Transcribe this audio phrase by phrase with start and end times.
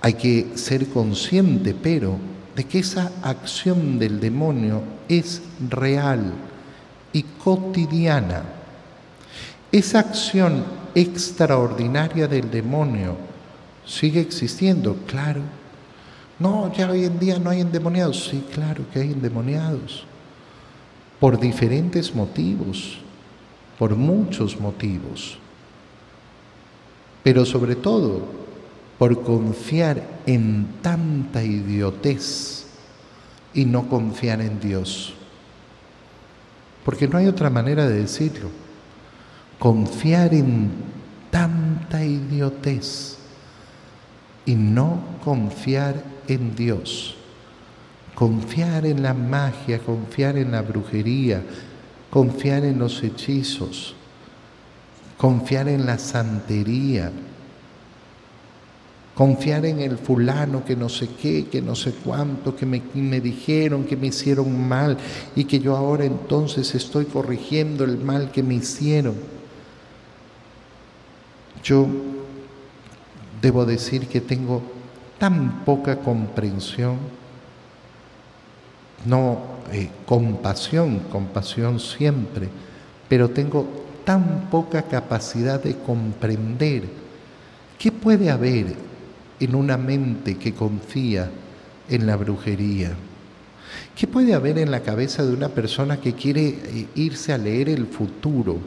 [0.00, 2.16] Hay que ser consciente, pero,
[2.54, 6.32] de que esa acción del demonio es real
[7.12, 8.42] y cotidiana.
[9.70, 10.64] Esa acción
[10.94, 13.16] extraordinaria del demonio
[13.84, 15.42] sigue existiendo, claro.
[16.38, 18.28] No, ya hoy en día no hay endemoniados.
[18.28, 20.04] Sí, claro que hay endemoniados.
[21.18, 22.98] Por diferentes motivos,
[23.78, 25.38] por muchos motivos.
[27.24, 28.47] Pero sobre todo
[28.98, 32.66] por confiar en tanta idiotez
[33.54, 35.14] y no confiar en Dios.
[36.84, 38.50] Porque no hay otra manera de decirlo.
[39.58, 40.70] Confiar en
[41.30, 43.18] tanta idiotez
[44.44, 47.16] y no confiar en Dios.
[48.14, 51.42] Confiar en la magia, confiar en la brujería,
[52.10, 53.94] confiar en los hechizos,
[55.16, 57.12] confiar en la santería,
[59.18, 63.20] confiar en el fulano que no sé qué, que no sé cuánto, que me, me,
[63.20, 64.96] dijeron que me hicieron mal
[65.34, 69.16] y que yo ahora entonces estoy corrigiendo el mal que me hicieron.
[71.64, 71.88] Yo
[73.42, 74.62] debo decir que tengo
[75.18, 76.98] tan poca comprensión,
[79.04, 79.40] no
[79.72, 82.48] eh, compasión, compasión siempre,
[83.08, 83.66] pero tengo
[84.04, 86.84] tan poca capacidad de comprender
[87.80, 88.86] qué puede haber
[89.40, 91.30] en una mente que confía
[91.88, 92.92] en la brujería?
[93.94, 97.68] ¿Qué puede haber en la cabeza de una persona que quiere eh, irse a leer
[97.68, 98.58] el futuro?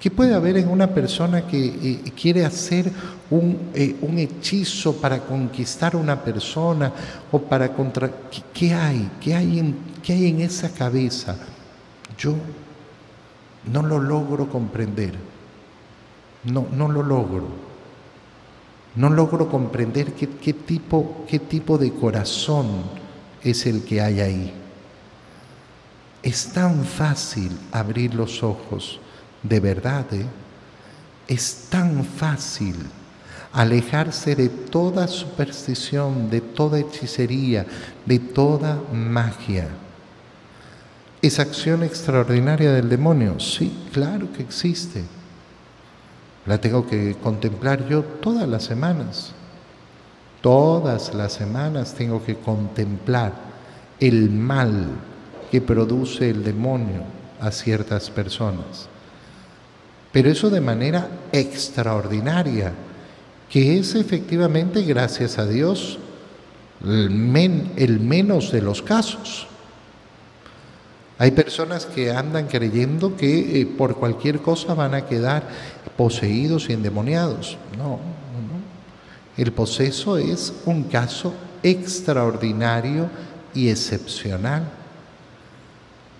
[0.00, 2.90] ¿Qué puede haber en una persona que eh, quiere hacer
[3.30, 6.92] un, eh, un, hechizo para conquistar a una persona
[7.32, 8.10] o para contra...
[8.54, 9.10] ¿Qué, hay?
[9.20, 11.36] ¿Qué en, ¿Qué hay en esa cabeza?
[12.16, 12.34] Yo
[13.72, 15.14] no lo logro comprender.
[16.44, 17.46] No, no lo logro.
[18.94, 22.66] No logro comprender qué, tipo, qué tipo de corazón
[23.42, 24.52] es el que hay ahí.
[26.22, 29.00] Es tan fácil abrir los ojos,
[29.42, 30.26] de verdad, ¿eh?
[31.28, 32.74] es tan fácil
[33.52, 37.66] alejarse de toda superstición, de toda hechicería,
[38.04, 39.68] de toda magia.
[41.22, 43.38] ¿Es acción extraordinaria del demonio?
[43.38, 45.17] Sí, claro que existe
[46.48, 49.32] la tengo que contemplar yo todas las semanas.
[50.40, 53.32] Todas las semanas tengo que contemplar
[54.00, 54.86] el mal
[55.50, 57.02] que produce el demonio
[57.40, 58.88] a ciertas personas.
[60.10, 62.72] Pero eso de manera extraordinaria,
[63.50, 65.98] que es efectivamente, gracias a Dios,
[66.82, 69.46] el, menos de los casos.
[71.18, 75.42] Hay personas que andan creyendo que eh, por cualquier cosa van a quedar
[75.96, 77.58] poseídos y endemoniados.
[77.76, 77.98] No, no,
[79.36, 81.34] El poseso es un caso
[81.64, 83.10] extraordinario
[83.52, 84.62] y excepcional.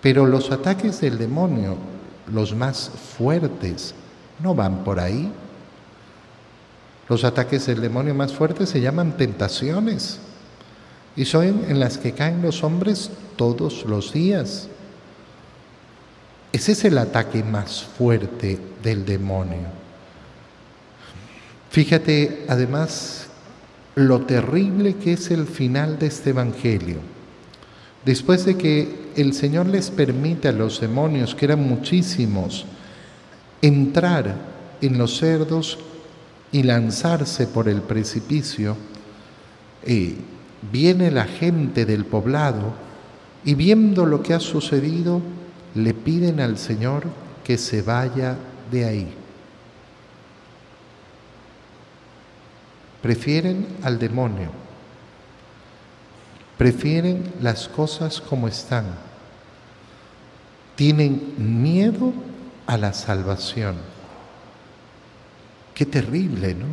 [0.00, 1.76] Pero los ataques del demonio,
[2.32, 3.94] los más fuertes,
[4.42, 5.30] no van por ahí.
[7.08, 10.18] Los ataques del demonio más fuertes se llaman tentaciones
[11.16, 14.69] y son en las que caen los hombres todos los días.
[16.52, 19.68] Ese es el ataque más fuerte del demonio.
[21.70, 23.28] Fíjate además
[23.94, 26.98] lo terrible que es el final de este Evangelio.
[28.04, 32.64] Después de que el Señor les permite a los demonios, que eran muchísimos,
[33.62, 34.34] entrar
[34.80, 35.78] en los cerdos
[36.50, 38.76] y lanzarse por el precipicio,
[39.84, 40.16] eh,
[40.72, 42.72] viene la gente del poblado
[43.44, 45.20] y viendo lo que ha sucedido,
[45.74, 47.04] le piden al Señor
[47.44, 48.36] que se vaya
[48.70, 49.14] de ahí.
[53.02, 54.50] Prefieren al demonio,
[56.58, 58.84] prefieren las cosas como están,
[60.76, 62.12] tienen miedo
[62.66, 63.76] a la salvación.
[65.74, 66.66] Qué terrible, ¿no?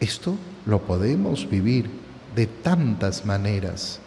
[0.00, 1.90] Esto lo podemos vivir
[2.34, 4.00] de tantas maneras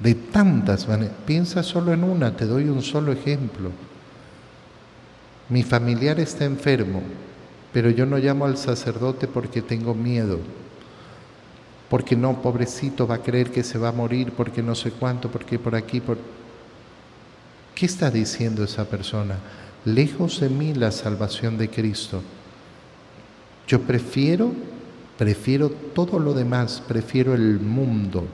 [0.00, 1.14] de tantas maneras.
[1.26, 3.70] Piensa solo en una, te doy un solo ejemplo.
[5.48, 7.02] Mi familiar está enfermo,
[7.72, 10.38] pero yo no llamo al sacerdote porque tengo miedo,
[11.88, 15.30] porque no, pobrecito, va a creer que se va a morir, porque no sé cuánto,
[15.30, 16.18] porque por aquí, por...
[17.74, 19.36] ¿Qué está diciendo esa persona?
[19.84, 22.22] Lejos de mí la salvación de Cristo.
[23.66, 24.52] Yo prefiero,
[25.18, 28.26] prefiero todo lo demás, prefiero el mundo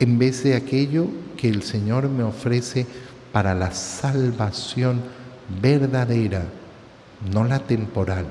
[0.00, 1.06] en vez de aquello
[1.36, 2.86] que el Señor me ofrece
[3.32, 5.02] para la salvación
[5.60, 6.44] verdadera,
[7.32, 8.26] no la temporal.